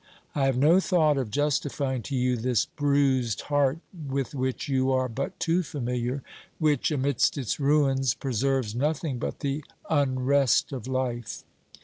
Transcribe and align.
I 0.33 0.45
have 0.47 0.57
no 0.57 0.79
thought 0.79 1.19
of 1.19 1.29
justifying 1.29 2.01
to 2.09 2.15
you 2.15 2.35
this 2.35 2.65
bruised 2.65 3.41
heart, 3.41 3.77
with 4.09 4.33
which 4.33 4.67
you 4.67 4.91
are 4.91 5.07
but 5.07 5.39
too 5.39 5.61
familiar, 5.61 6.23
which, 6.57 6.87
384 6.87 6.97
OBERMANN 6.97 7.05
amidst 7.05 7.37
its 7.37 7.59
ruins, 7.59 8.13
preserves 8.15 8.73
nothing 8.73 9.19
but 9.19 9.41
the 9.41 9.63
unrest 9.91 10.71
of 10.71 10.87
life. 10.87 11.43